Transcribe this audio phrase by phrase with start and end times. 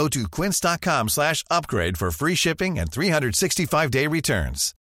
[0.00, 4.74] Go to quince.com slash upgrade for free shipping and 365-day returns.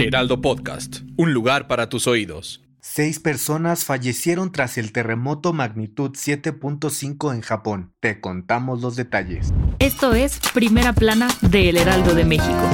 [0.00, 2.64] Heraldo Podcast, un lugar para tus oídos.
[2.80, 7.94] Seis personas fallecieron tras el terremoto magnitud 7.5 en Japón.
[8.00, 9.52] Te contamos los detalles.
[9.78, 12.68] Esto es Primera Plana de El Heraldo de México.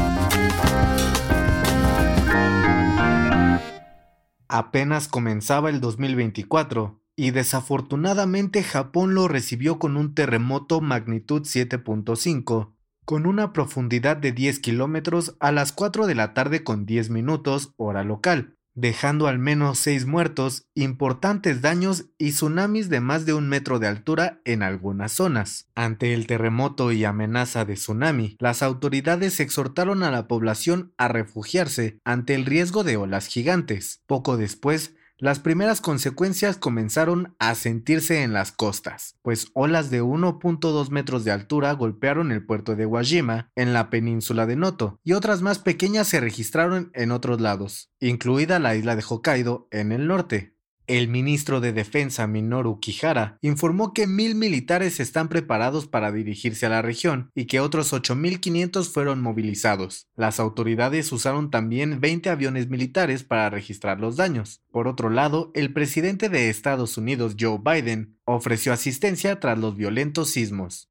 [4.48, 13.27] Apenas comenzaba el 2024 y desafortunadamente Japón lo recibió con un terremoto magnitud 7.5 con
[13.27, 18.03] una profundidad de 10 kilómetros a las 4 de la tarde con 10 minutos hora
[18.03, 23.78] local, dejando al menos 6 muertos, importantes daños y tsunamis de más de un metro
[23.78, 25.69] de altura en algunas zonas.
[25.75, 31.99] Ante el terremoto y amenaza de tsunami, las autoridades exhortaron a la población a refugiarse
[32.05, 34.03] ante el riesgo de olas gigantes.
[34.06, 40.91] Poco después, las primeras consecuencias comenzaron a sentirse en las costas, pues olas de 1.2
[40.91, 45.41] metros de altura golpearon el puerto de Wajima, en la península de Noto, y otras
[45.41, 50.53] más pequeñas se registraron en otros lados, incluida la isla de Hokkaido en el norte.
[50.87, 56.69] El ministro de Defensa Minoru Kihara informó que mil militares están preparados para dirigirse a
[56.69, 60.09] la región y que otros 8.500 fueron movilizados.
[60.15, 64.61] Las autoridades usaron también 20 aviones militares para registrar los daños.
[64.71, 70.29] Por otro lado, el presidente de Estados Unidos Joe Biden ofreció asistencia tras los violentos
[70.31, 70.91] sismos.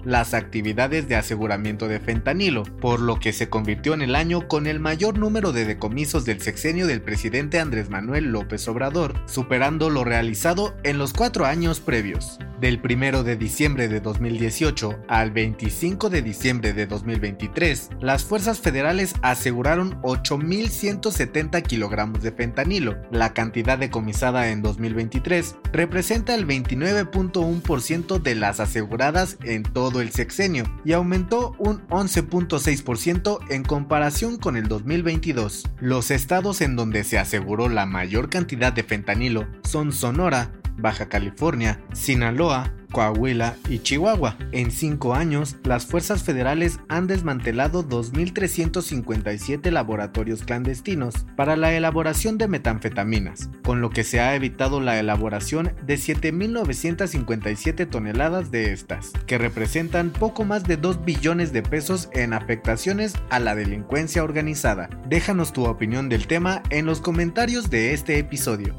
[0.03, 4.67] las actividades de aseguramiento de fentanilo, por lo que se convirtió en el año con
[4.67, 10.03] el mayor número de decomisos del sexenio del presidente Andrés Manuel López Obrador, superando lo
[10.03, 12.39] realizado en los cuatro años previos.
[12.61, 19.15] Del 1 de diciembre de 2018 al 25 de diciembre de 2023, las fuerzas federales
[19.23, 22.97] aseguraron 8.170 kilogramos de fentanilo.
[23.09, 30.63] La cantidad decomisada en 2023 representa el 29.1% de las aseguradas en todo el sexenio
[30.85, 35.67] y aumentó un 11.6% en comparación con el 2022.
[35.79, 41.81] Los estados en donde se aseguró la mayor cantidad de fentanilo son Sonora, Baja California,
[41.93, 44.37] Sinaloa, Coahuila y Chihuahua.
[44.51, 52.47] En cinco años, las fuerzas federales han desmantelado 2.357 laboratorios clandestinos para la elaboración de
[52.47, 59.37] metanfetaminas, con lo que se ha evitado la elaboración de 7.957 toneladas de estas, que
[59.37, 64.89] representan poco más de 2 billones de pesos en afectaciones a la delincuencia organizada.
[65.07, 68.75] Déjanos tu opinión del tema en los comentarios de este episodio.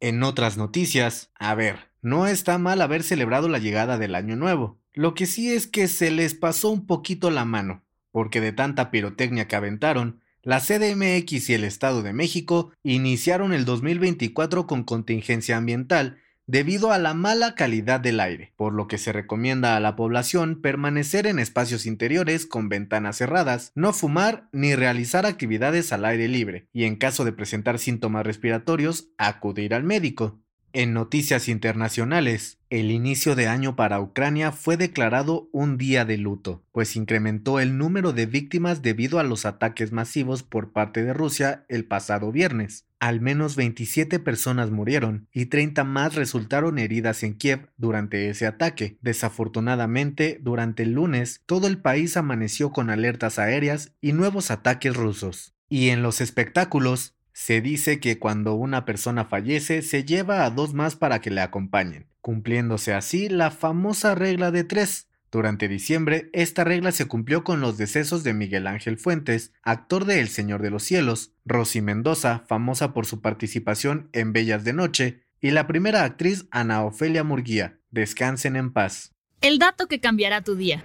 [0.00, 4.78] En otras noticias, a ver, no está mal haber celebrado la llegada del Año Nuevo.
[4.92, 8.90] Lo que sí es que se les pasó un poquito la mano, porque de tanta
[8.90, 15.56] pirotecnia que aventaron, la CDMX y el Estado de México iniciaron el 2024 con contingencia
[15.56, 16.18] ambiental
[16.50, 20.60] debido a la mala calidad del aire, por lo que se recomienda a la población
[20.60, 26.66] permanecer en espacios interiores con ventanas cerradas, no fumar ni realizar actividades al aire libre,
[26.72, 30.40] y en caso de presentar síntomas respiratorios, acudir al médico.
[30.72, 36.62] En noticias internacionales, el inicio de año para Ucrania fue declarado un día de luto,
[36.70, 41.64] pues incrementó el número de víctimas debido a los ataques masivos por parte de Rusia
[41.68, 42.86] el pasado viernes.
[43.00, 48.96] Al menos 27 personas murieron y 30 más resultaron heridas en Kiev durante ese ataque.
[49.00, 55.56] Desafortunadamente, durante el lunes, todo el país amaneció con alertas aéreas y nuevos ataques rusos.
[55.68, 60.74] Y en los espectáculos, se dice que cuando una persona fallece se lleva a dos
[60.74, 65.08] más para que le acompañen, cumpliéndose así la famosa regla de tres.
[65.32, 70.20] Durante diciembre, esta regla se cumplió con los decesos de Miguel Ángel Fuentes, actor de
[70.20, 75.22] El Señor de los Cielos, Rosy Mendoza, famosa por su participación en Bellas de Noche,
[75.40, 77.78] y la primera actriz Ana Ofelia Murguía.
[77.90, 79.14] Descansen en paz.
[79.40, 80.84] El dato que cambiará tu día.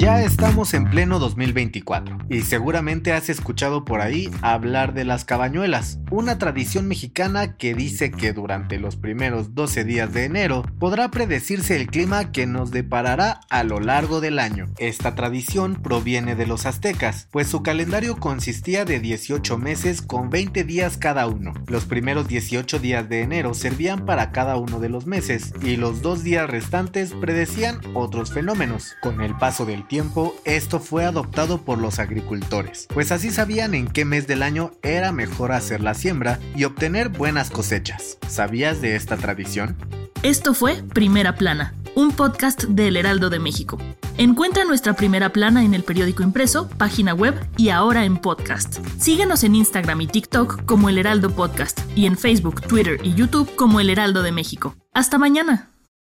[0.00, 5.98] Ya estamos en pleno 2024 y seguramente has escuchado por ahí hablar de las cabañuelas,
[6.10, 11.76] una tradición mexicana que dice que durante los primeros 12 días de enero podrá predecirse
[11.76, 14.68] el clima que nos deparará a lo largo del año.
[14.78, 20.64] Esta tradición proviene de los aztecas, pues su calendario consistía de 18 meses con 20
[20.64, 21.52] días cada uno.
[21.66, 26.00] Los primeros 18 días de enero servían para cada uno de los meses y los
[26.00, 28.96] dos días restantes predecían otros fenómenos.
[29.02, 33.88] Con el paso del tiempo, esto fue adoptado por los agricultores, pues así sabían en
[33.88, 38.16] qué mes del año era mejor hacer la siembra y obtener buenas cosechas.
[38.28, 39.76] ¿Sabías de esta tradición?
[40.22, 43.78] Esto fue Primera Plana, un podcast del Heraldo de México.
[44.16, 48.78] Encuentra nuestra primera plana en el periódico impreso, página web y ahora en podcast.
[49.00, 53.52] Síguenos en Instagram y TikTok como El Heraldo Podcast y en Facebook, Twitter y YouTube
[53.56, 54.76] como El Heraldo de México.
[54.94, 55.69] Hasta mañana.